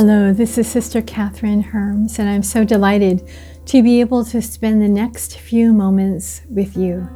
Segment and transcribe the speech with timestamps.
[0.00, 3.28] Hello, this is Sister Catherine Hermes, and I'm so delighted
[3.66, 7.08] to be able to spend the next few moments with you.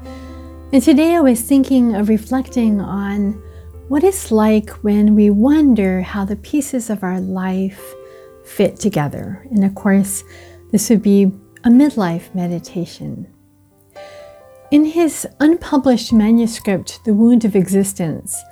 [0.73, 3.41] And today I was thinking of reflecting on
[3.87, 7.95] what it's like when we wonder how the pieces of our life
[8.45, 9.47] fit together.
[9.53, 10.25] And of course,
[10.73, 11.31] this would be
[11.63, 13.33] a midlife meditation.
[14.73, 18.43] In his unpublished manuscript, The Wound of Existence,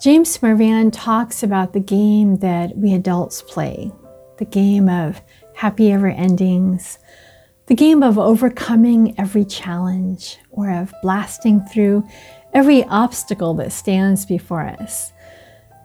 [0.00, 3.92] James Moran talks about the game that we adults play
[4.38, 5.20] the game of
[5.54, 6.98] happy ever endings,
[7.66, 12.02] the game of overcoming every challenge or of blasting through
[12.54, 15.12] every obstacle that stands before us.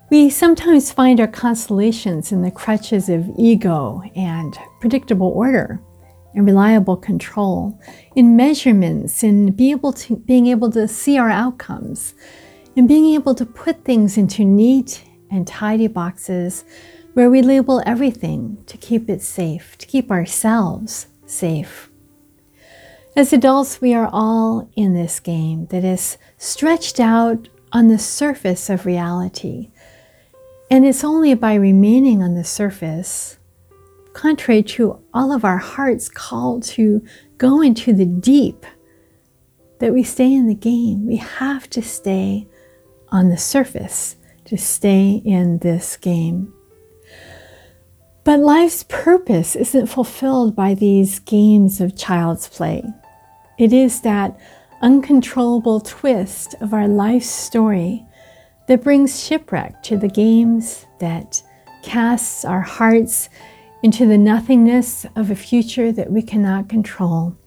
[0.10, 5.82] We sometimes find our consolations in the crutches of ego and predictable order
[6.34, 7.78] and reliable control,
[8.16, 12.14] in measurements, in be able to, being able to see our outcomes,
[12.76, 16.64] in being able to put things into neat and tidy boxes
[17.14, 21.90] where we label everything to keep it safe, to keep ourselves safe.
[23.16, 28.70] As adults, we are all in this game that is stretched out on the surface
[28.70, 29.72] of reality.
[30.70, 33.38] And it's only by remaining on the surface
[34.12, 37.06] contrary to all of our hearts' call to
[37.38, 38.66] go into the deep,
[39.80, 41.06] that we stay in the game.
[41.06, 42.48] We have to stay
[43.10, 46.54] on the surface to stay in this game.
[48.24, 52.84] But life's purpose isn't fulfilled by these games of child's play.
[53.58, 54.40] It is that
[54.82, 58.06] uncontrollable twist of our life's story
[58.68, 61.42] that brings shipwreck to the games that
[61.84, 63.30] casts our hearts
[63.84, 67.38] into the nothingness of a future that we cannot control,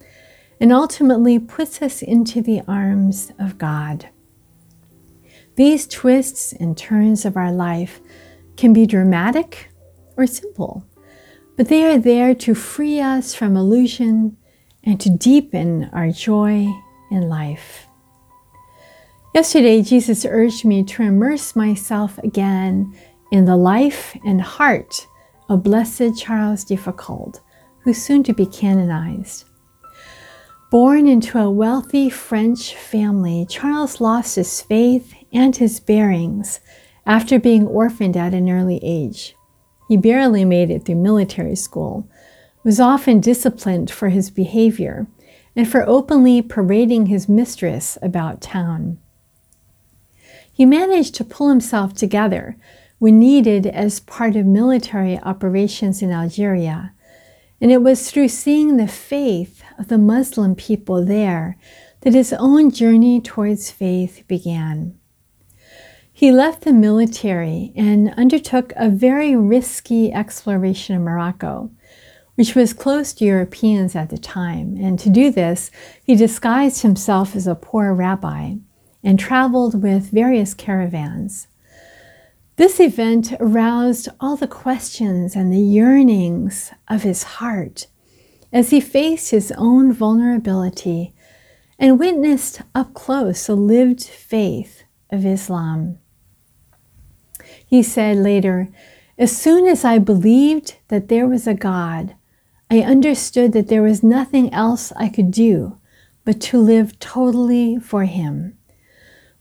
[0.61, 4.09] and ultimately puts us into the arms of God.
[5.59, 8.01] These twists and turns of our life
[8.57, 9.71] can be dramatic
[10.17, 10.85] or simple,
[11.57, 14.37] but they are there to free us from illusion
[14.85, 16.69] and to deepen our joy
[17.11, 17.89] in life.
[19.35, 22.97] Yesterday, Jesus urged me to immerse myself again
[23.33, 25.09] in the life and heart
[25.49, 27.41] of Blessed Charles de Foucauld,
[27.81, 29.45] who's soon to be canonized.
[30.71, 36.61] Born into a wealthy French family, Charles lost his faith and his bearings
[37.06, 39.34] after being orphaned at an early age.
[39.89, 42.09] He barely made it through military school,
[42.65, 45.06] was often disciplined for his behavior,
[45.56, 48.99] and for openly parading his mistress about town.
[50.53, 52.56] He managed to pull himself together
[52.99, 56.93] when needed as part of military operations in Algeria.
[57.60, 61.56] And it was through seeing the faith of the Muslim people there
[62.00, 64.99] that his own journey towards faith began.
[66.19, 71.71] He left the military and undertook a very risky exploration of Morocco,
[72.34, 74.77] which was closed to Europeans at the time.
[74.81, 75.71] And to do this,
[76.03, 78.55] he disguised himself as a poor rabbi
[79.05, 81.47] and traveled with various caravans.
[82.57, 87.87] This event aroused all the questions and the yearnings of his heart
[88.53, 91.15] as he faced his own vulnerability
[91.78, 96.01] and witnessed up close the lived faith of Islam.
[97.69, 98.69] He said later,
[99.19, 102.15] As soon as I believed that there was a God,
[102.71, 105.78] I understood that there was nothing else I could do
[106.25, 108.57] but to live totally for Him.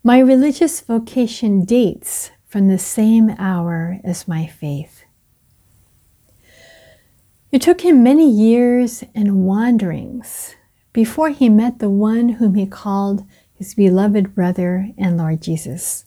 [0.04, 5.04] My religious vocation dates from the same hour as my faith.
[7.50, 10.54] It took him many years and wanderings
[10.92, 13.24] before he met the one whom he called
[13.54, 16.04] his beloved brother and Lord Jesus.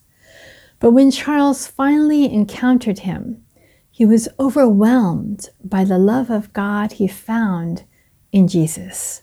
[0.82, 3.44] But when Charles finally encountered him,
[3.88, 7.84] he was overwhelmed by the love of God he found
[8.32, 9.22] in Jesus.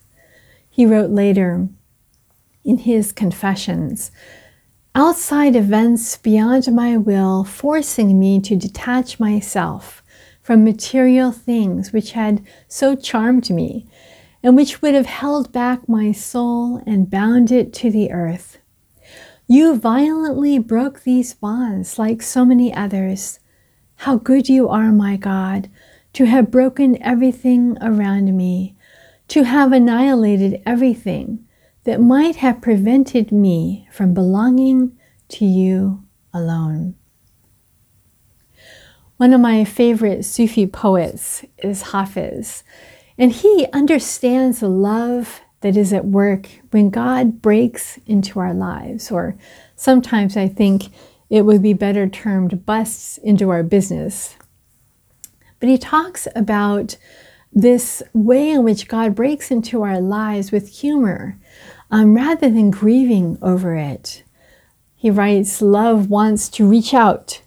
[0.70, 1.68] He wrote later
[2.64, 4.10] in his Confessions
[4.96, 10.02] outside events beyond my will, forcing me to detach myself
[10.42, 13.86] from material things which had so charmed me
[14.42, 18.59] and which would have held back my soul and bound it to the earth.
[19.52, 23.40] You violently broke these bonds like so many others.
[23.96, 25.72] How good you are, my God,
[26.14, 28.76] to have broken everything around me,
[29.30, 31.48] to have annihilated everything
[31.86, 34.96] that might have prevented me from belonging
[35.30, 36.94] to you alone.
[39.18, 42.64] One of my favorite Sufi poets is Hafiz,
[43.18, 49.12] and he understands the love that is at work when God breaks into our lives,
[49.12, 49.36] or
[49.76, 50.90] sometimes I think
[51.30, 54.36] it would be better termed busts into our business.
[55.60, 56.98] but he talks about
[57.52, 61.38] this way in which God breaks into our lives with humor
[61.92, 64.24] um, rather than grieving over it.
[64.96, 67.42] He writes, Love wants to reach out.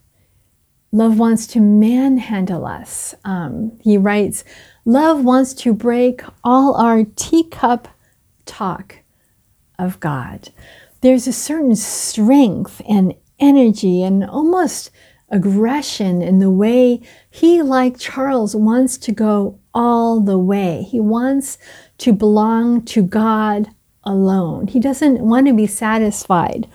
[0.91, 3.15] Love wants to manhandle us.
[3.25, 4.45] Um, he writes,
[4.85, 7.89] Love wants to break all our teacup
[8.53, 8.99] talk
[9.79, 10.51] of God.
[11.01, 14.91] There's a certain strength and energy and almost
[15.31, 17.01] aggression in the way
[17.31, 20.83] he, like Charles, wants to go all the way.
[20.83, 21.57] He wants
[21.99, 23.71] to belong to God
[24.05, 24.67] alone.
[24.67, 26.69] He doesn't want to be satisfied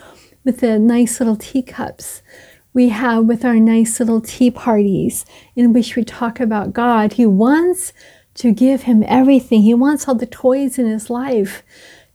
[0.44, 2.24] with the nice little teacups
[2.74, 5.26] we have with our nice little tea parties
[5.56, 7.14] in which we talk about God.
[7.14, 7.92] He wants
[8.38, 9.62] to give him everything.
[9.62, 11.64] He wants all the toys in his life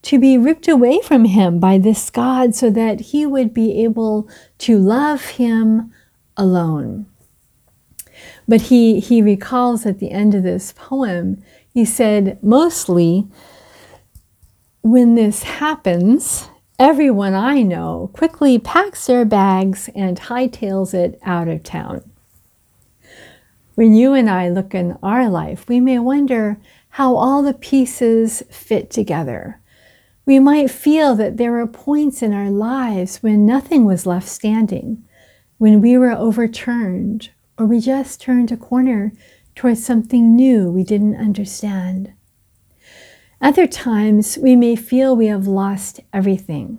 [0.03, 4.29] to be ripped away from him by this God so that he would be able
[4.59, 5.93] to love him
[6.37, 7.07] alone.
[8.49, 11.43] But he, he recalls at the end of this poem,
[11.73, 13.29] he said, mostly
[14.83, 16.49] when this happens,
[16.79, 22.12] everyone I know quickly packs their bags and hightails it out of town.
[23.75, 26.59] When you and I look in our life, we may wonder
[26.91, 29.61] how all the pieces fit together.
[30.27, 35.03] We might feel that there were points in our lives when nothing was left standing,
[35.57, 39.13] when we were overturned, or we just turned a corner
[39.55, 42.13] towards something new we didn't understand.
[43.41, 46.79] Other times, we may feel we have lost everything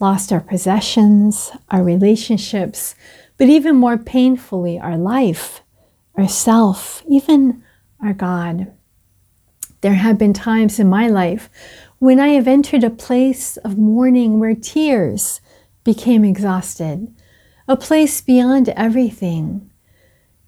[0.00, 2.94] lost our possessions, our relationships,
[3.36, 5.60] but even more painfully, our life,
[6.16, 7.62] our self, even
[8.02, 8.72] our God.
[9.80, 11.48] There have been times in my life
[11.98, 15.40] when I have entered a place of mourning where tears
[15.84, 17.14] became exhausted,
[17.66, 19.70] a place beyond everything.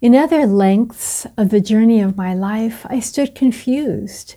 [0.01, 4.35] In other lengths of the journey of my life, I stood confused,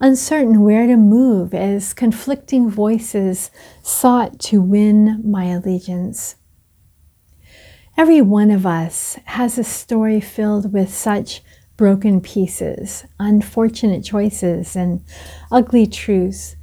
[0.00, 3.50] uncertain where to move as conflicting voices
[3.82, 6.36] sought to win my allegiance.
[7.98, 11.42] Every one of us has a story filled with such
[11.76, 15.02] broken pieces, unfortunate choices, and
[15.50, 16.54] ugly truths.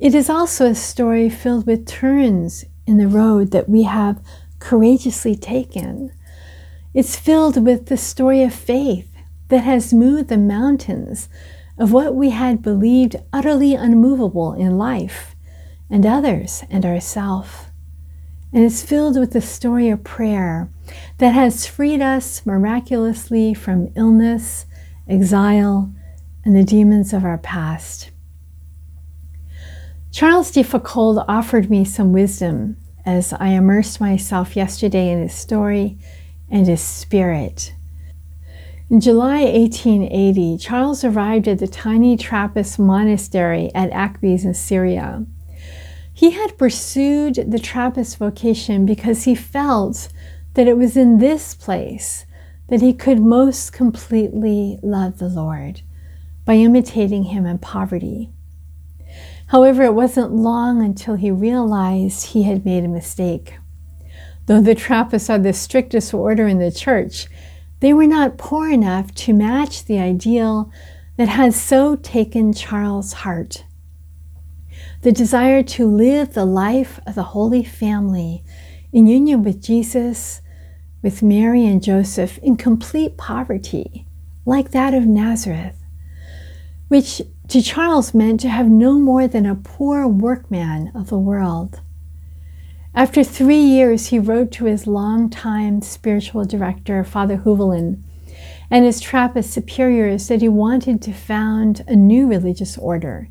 [0.00, 4.20] It is also a story filled with turns in the road that we have
[4.58, 6.10] courageously taken.
[6.92, 9.14] It's filled with the story of faith
[9.50, 11.28] that has moved the mountains
[11.78, 15.36] of what we had believed utterly unmovable in life
[15.88, 17.66] and others and ourselves.
[18.54, 20.70] And is filled with the story of prayer
[21.18, 24.66] that has freed us miraculously from illness,
[25.08, 25.92] exile,
[26.44, 28.12] and the demons of our past.
[30.12, 35.98] Charles de Foucauld offered me some wisdom as I immersed myself yesterday in his story
[36.48, 37.74] and his spirit.
[38.88, 45.26] In July 1880, Charles arrived at the tiny Trappist monastery at Akbès in Syria.
[46.14, 50.08] He had pursued the Trappist vocation because he felt
[50.54, 52.24] that it was in this place
[52.68, 55.82] that he could most completely love the Lord
[56.44, 58.30] by imitating him in poverty.
[59.48, 63.54] However, it wasn't long until he realized he had made a mistake.
[64.46, 67.26] Though the Trappists are the strictest order in the church,
[67.80, 70.70] they were not poor enough to match the ideal
[71.16, 73.64] that had so taken Charles' heart.
[75.04, 78.42] The desire to live the life of the Holy Family
[78.90, 80.40] in union with Jesus,
[81.02, 84.06] with Mary and Joseph in complete poverty,
[84.46, 85.76] like that of Nazareth,
[86.88, 91.82] which to Charles meant to have no more than a poor workman of the world.
[92.94, 98.02] After three years, he wrote to his longtime spiritual director, Father Huvelin,
[98.70, 103.28] and his Trappist superiors that he wanted to found a new religious order,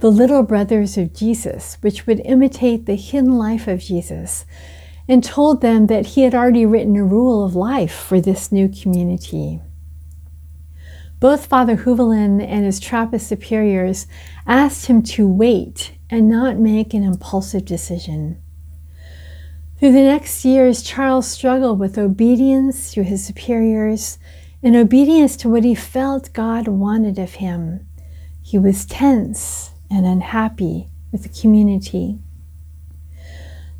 [0.00, 4.46] the Little Brothers of Jesus, which would imitate the hidden life of Jesus,
[5.08, 8.68] and told them that he had already written a rule of life for this new
[8.68, 9.60] community.
[11.18, 14.06] Both Father Huvelin and his Trappist superiors
[14.46, 18.40] asked him to wait and not make an impulsive decision.
[19.80, 24.18] Through the next years, Charles struggled with obedience to his superiors
[24.62, 27.86] and obedience to what he felt God wanted of him.
[28.42, 32.18] He was tense and unhappy with the community.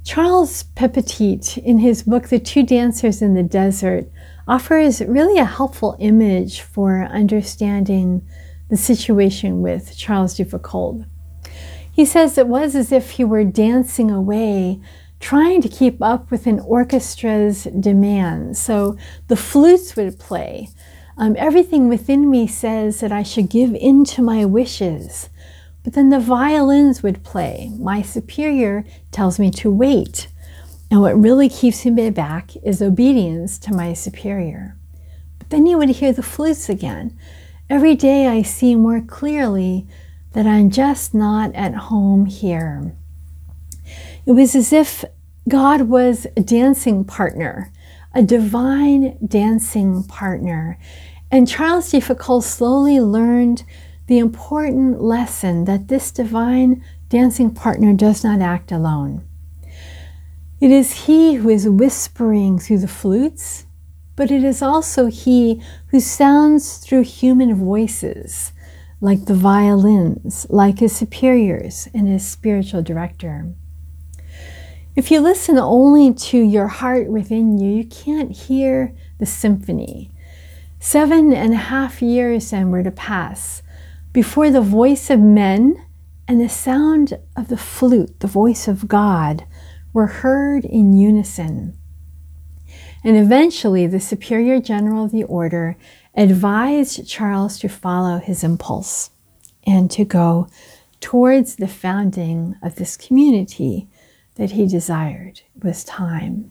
[0.05, 4.11] Charles Lepetit, in his book The Two Dancers in the Desert,
[4.47, 8.27] offers really a helpful image for understanding
[8.71, 11.05] the situation with Charles de Foucauld.
[11.93, 14.81] He says it was as if he were dancing away,
[15.21, 18.59] trying to keep up with an orchestra's demands.
[18.59, 18.97] So
[19.27, 20.69] the flutes would play,
[21.19, 25.29] Um, everything within me says that I should give in to my wishes.
[25.85, 27.71] But then the violins would play.
[27.79, 30.29] My superior tells me to wait.
[30.91, 34.77] And what really keeps me back is obedience to my superior.
[35.39, 37.19] But then you would hear the flutes again.
[37.71, 39.87] Every day I see more clearly
[40.33, 42.95] that I'm just not at home here.
[44.27, 45.05] It was as if
[45.49, 47.73] God was a dancing partner,
[48.15, 50.79] a divine dancing partner.
[51.31, 53.65] And Charles de Foucauld slowly learned
[54.09, 59.23] the important lesson that this divine dancing partner does not act alone.
[60.61, 63.67] It is he who is whispering through the flutes,
[64.17, 68.53] but it is also he who sounds through human voices,
[69.01, 73.53] like the violins, like his superiors and his spiritual director.
[74.97, 80.11] If you listen only to your heart within you, you can't hear the symphony.
[80.81, 83.63] Seven and a half years then were to pass
[84.13, 85.85] before the voice of men
[86.27, 89.45] and the sound of the flute, the voice of God,
[89.93, 91.77] were heard in unison.
[93.05, 95.77] And eventually, the Superior General of the Order
[96.15, 99.11] advised Charles to follow his impulse
[99.65, 100.49] and to go
[101.01, 103.89] towards the founding of this community
[104.35, 106.51] that he desired was time.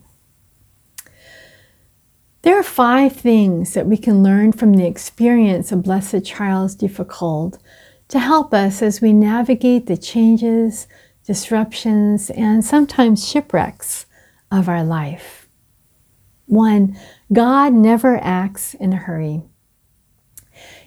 [2.43, 6.87] There are five things that we can learn from the experience of Blessed Charles de
[6.87, 7.57] Foucauld
[8.09, 10.87] to help us as we navigate the changes,
[11.25, 14.05] disruptions, and sometimes shipwrecks
[14.51, 15.47] of our life.
[16.45, 16.97] One,
[17.33, 19.41] God never acts in a hurry.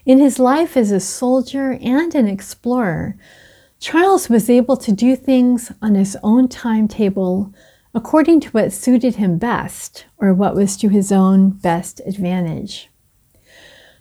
[0.06, 3.16] In his life as a soldier and an explorer,
[3.80, 7.52] Charles was able to do things on his own timetable
[7.94, 12.88] according to what suited him best or what was to his own best advantage.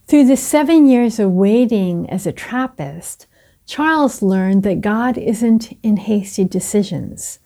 [0.08, 3.28] Through the seven years of waiting as a Trappist,
[3.66, 7.40] Charles learned that God isn't in hasty decisions,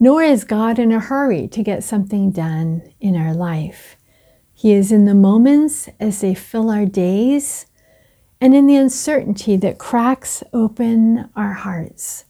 [0.00, 3.96] nor is God in a hurry to get something done in our life.
[4.52, 7.66] He is in the moments as they fill our days
[8.40, 12.24] and in the uncertainty that cracks open our hearts,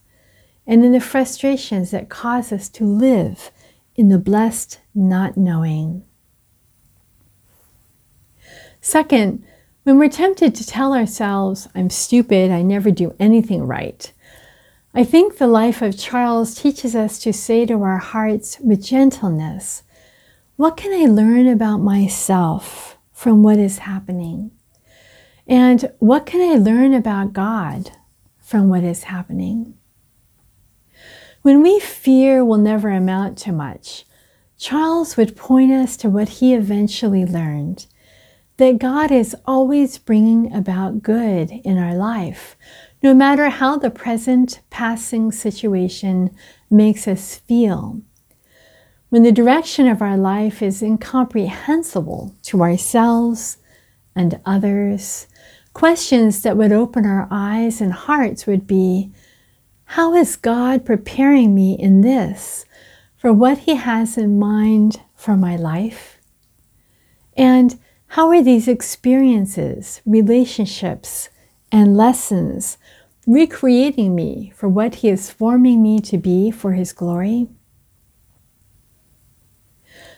[0.66, 3.50] and in the frustrations that cause us to live
[3.97, 6.04] in the blessed not knowing.
[8.81, 9.45] Second,
[9.85, 14.12] when we're tempted to tell ourselves, I'm stupid, I never do anything right,
[14.95, 19.83] I think the life of Charles teaches us to say to our hearts with gentleness,
[20.57, 24.50] What can I learn about myself from what is happening?
[25.47, 27.92] And what can I learn about God
[28.38, 29.78] from what is happening?
[31.42, 34.04] When we fear will never amount to much,
[34.58, 37.87] Charles would point us to what he eventually learned
[38.58, 42.56] that God is always bringing about good in our life,
[43.02, 46.30] no matter how the present passing situation
[46.70, 48.00] makes us feel.
[49.08, 53.58] When the direction of our life is incomprehensible to ourselves
[54.14, 55.26] and others,
[55.72, 59.11] questions that would open our eyes and hearts would be
[59.92, 62.64] How is God preparing me in this
[63.14, 66.18] for what He has in mind for my life?
[67.37, 71.28] And how are these experiences, relationships,
[71.70, 72.78] and lessons
[73.26, 77.49] recreating me for what He is forming me to be for His glory?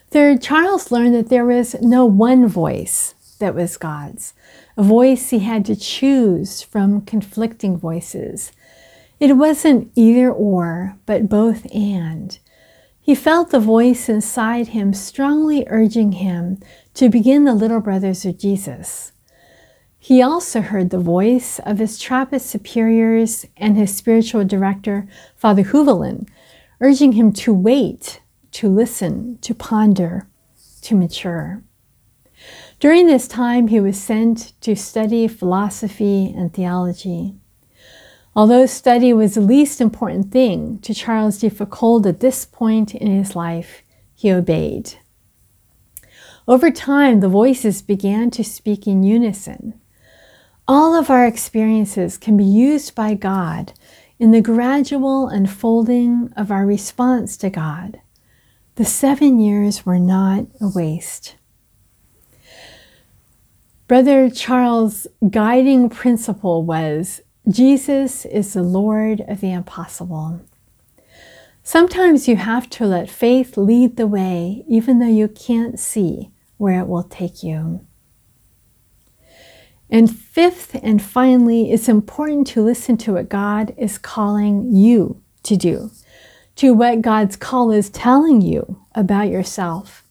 [0.09, 4.35] Third, Charles learned that there was no one voice that was God's
[4.76, 8.52] a voice he had to choose from conflicting voices.
[9.25, 12.38] It wasn't either or, but both and.
[13.00, 16.59] He felt the voice inside him strongly urging him
[16.93, 19.12] to begin the little brothers of Jesus.
[19.99, 26.28] He also heard the voice of his Trappist superiors and his spiritual director, Father Huvelin,
[26.78, 30.28] urging him to wait, to listen, to ponder,
[30.83, 31.62] to mature.
[32.78, 37.37] During this time, he was sent to study philosophy and theology.
[38.37, 43.07] Although study was the least important thing to Charles de Foucauld at this point in
[43.07, 43.83] his life,
[44.14, 44.95] he obeyed.
[46.49, 49.81] Over time, the voices began to speak in unison.
[50.67, 53.73] All of our experiences can be used by God
[54.19, 58.00] in the gradual unfolding of our response to God.
[58.75, 61.37] The seven years were not a waste.
[63.87, 70.41] Brother Charles' guiding principle was Jesus is the Lord of the impossible.
[71.63, 76.81] Sometimes you have to let faith lead the way, even though you can't see where
[76.81, 77.87] it will take you.
[79.91, 85.57] And fifth and finally, it's important to listen to what God is calling you to
[85.57, 85.91] do,
[86.57, 90.05] to what God's call is telling you about yourself.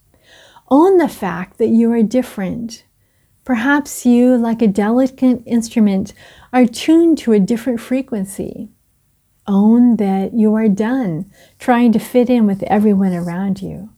[0.70, 2.86] Own the fact that you are different.
[3.44, 6.14] Perhaps you, like a delicate instrument,
[6.54, 8.70] are tuned to a different frequency.
[9.46, 13.90] Own that you are done trying to fit in with everyone around you.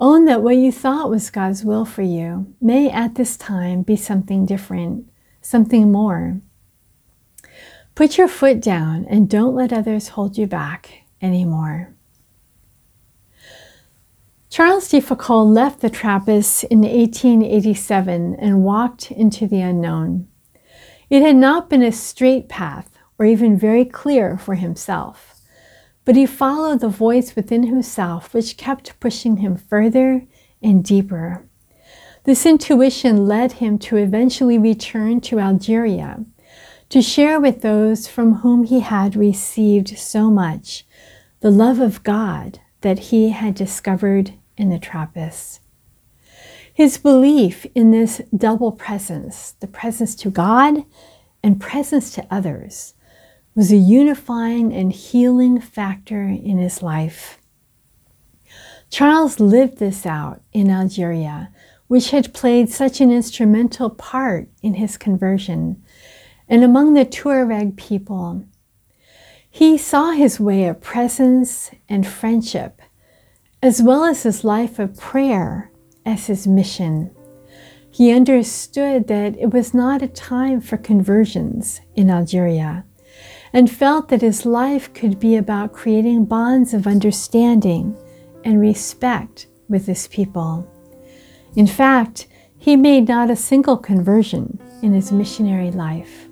[0.00, 3.96] Own that what you thought was God's will for you may at this time be
[3.96, 5.08] something different,
[5.40, 6.40] something more.
[7.94, 11.95] Put your foot down and don't let others hold you back anymore.
[14.56, 20.28] Charles de Foucauld left the Trappists in 1887 and walked into the unknown.
[21.10, 25.42] It had not been a straight path or even very clear for himself,
[26.06, 30.26] but he followed the voice within himself which kept pushing him further
[30.62, 31.44] and deeper.
[32.24, 36.24] This intuition led him to eventually return to Algeria
[36.88, 40.86] to share with those from whom he had received so much
[41.40, 45.60] the love of God that he had discovered in the Trappists.
[46.72, 50.84] His belief in this double presence, the presence to God
[51.42, 52.94] and presence to others,
[53.54, 57.38] was a unifying and healing factor in his life.
[58.90, 61.50] Charles lived this out in Algeria,
[61.86, 65.82] which had played such an instrumental part in his conversion
[66.48, 68.44] and among the Tuareg people.
[69.50, 72.82] He saw his way of presence and friendship,
[73.62, 75.70] as well as his life of prayer,
[76.04, 77.10] as his mission.
[77.90, 82.84] He understood that it was not a time for conversions in Algeria
[83.52, 87.96] and felt that his life could be about creating bonds of understanding
[88.44, 90.70] and respect with his people.
[91.56, 92.26] In fact,
[92.58, 96.25] he made not a single conversion in his missionary life.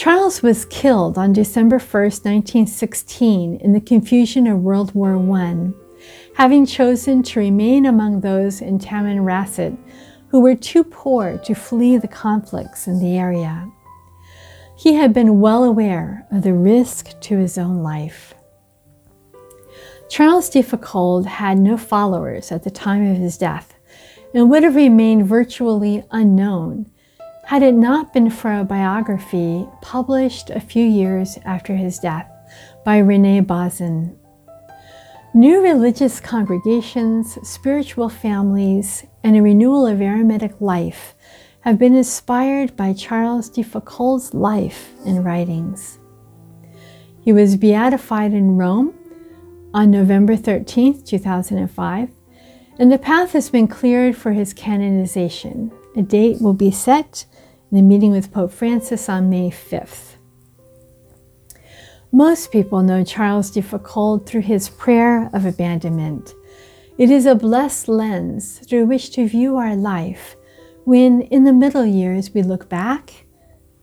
[0.00, 5.72] Charles was killed on December 1, 1916, in the confusion of World War I,
[6.36, 9.76] having chosen to remain among those in Tamanrasset
[10.28, 13.70] who were too poor to flee the conflicts in the area.
[14.74, 18.32] He had been well aware of the risk to his own life.
[20.08, 23.74] Charles de Foucauld had no followers at the time of his death
[24.32, 26.90] and would have remained virtually unknown
[27.50, 32.30] had it not been for a biography published a few years after his death
[32.84, 34.16] by Rene Bazin.
[35.34, 41.16] New religious congregations, spiritual families, and a renewal of Eremitic life
[41.62, 45.98] have been inspired by Charles de Foucauld's life and writings.
[47.20, 48.94] He was beatified in Rome
[49.74, 52.10] on November 13, 2005,
[52.78, 55.72] and the path has been cleared for his canonization.
[55.96, 57.24] A date will be set
[57.72, 60.16] the meeting with Pope Francis on May 5th.
[62.10, 66.34] Most people know Charles de Foucauld through his prayer of abandonment.
[66.98, 70.34] It is a blessed lens through which to view our life
[70.84, 73.26] when, in the middle years, we look back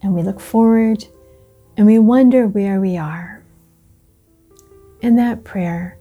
[0.02, 1.06] and we look forward
[1.78, 3.42] and we wonder where we are.
[5.02, 5.98] In that prayer,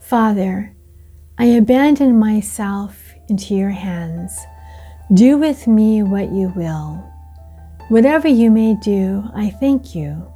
[0.00, 0.74] Father,
[1.38, 4.38] I abandon myself into your hands.
[5.10, 7.04] Do with me what you will.
[7.88, 10.26] Whatever you may do, I thank you.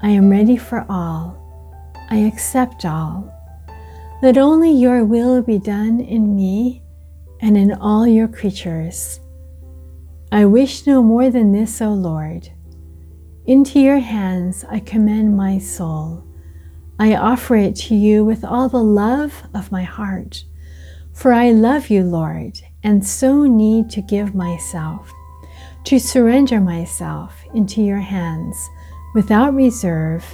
[0.00, 1.42] I am ready for all.
[2.10, 3.32] I accept all.
[4.22, 6.82] Let only your will be done in me
[7.40, 9.18] and in all your creatures.
[10.30, 12.48] I wish no more than this, O Lord.
[13.46, 16.24] Into your hands I commend my soul.
[16.98, 20.44] I offer it to you with all the love of my heart.
[21.12, 25.12] For I love you, Lord, and so need to give myself,
[25.84, 28.56] to surrender myself into your hands
[29.14, 30.24] without reserve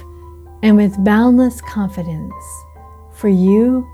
[0.61, 2.33] and with boundless confidence,
[3.11, 3.87] for you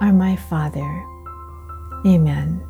[0.00, 1.04] are my Father.
[2.06, 2.67] Amen.